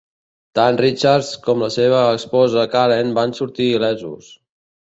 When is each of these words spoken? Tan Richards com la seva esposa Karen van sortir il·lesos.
Tan 0.59 0.79
Richards 0.79 1.29
com 1.43 1.61
la 1.65 1.69
seva 1.75 1.99
esposa 2.21 2.67
Karen 2.75 3.15
van 3.19 3.37
sortir 3.41 3.69
il·lesos. 3.79 4.35